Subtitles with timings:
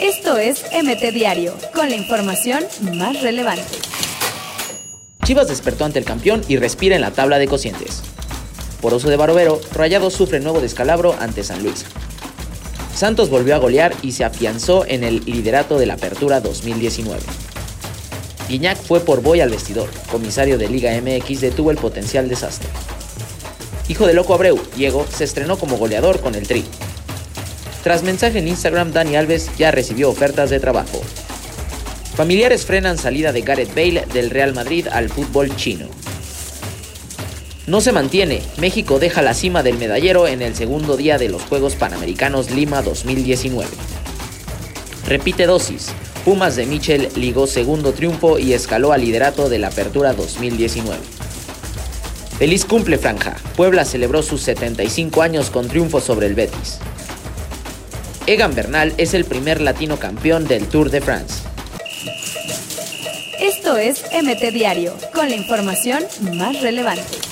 [0.00, 3.78] Esto es MT Diario, con la información más relevante.
[5.24, 8.02] Chivas despertó ante el campeón y respira en la tabla de cocientes.
[8.80, 11.84] Por uso de Barovero, Rayados sufre nuevo descalabro ante San Luis.
[12.94, 17.20] Santos volvió a golear y se afianzó en el liderato de la Apertura 2019.
[18.48, 19.88] Guiñac fue por Boy al vestidor.
[20.10, 22.68] Comisario de Liga MX detuvo el potencial desastre.
[23.88, 26.64] Hijo de Loco Abreu, Diego, se estrenó como goleador con el Tri.
[27.82, 31.02] Tras mensaje en Instagram, Dani Alves ya recibió ofertas de trabajo.
[32.14, 35.86] Familiares frenan salida de Gareth Bale del Real Madrid al fútbol chino.
[37.66, 41.42] No se mantiene, México deja la cima del medallero en el segundo día de los
[41.42, 43.68] Juegos Panamericanos Lima 2019.
[45.06, 45.88] Repite dosis,
[46.24, 50.98] Pumas de Michel ligó segundo triunfo y escaló al liderato de la Apertura 2019.
[52.38, 56.78] Feliz cumple franja, Puebla celebró sus 75 años con triunfo sobre el Betis.
[58.26, 61.42] Egan Bernal es el primer latino campeón del Tour de France.
[63.40, 67.31] Esto es MT Diario, con la información más relevante.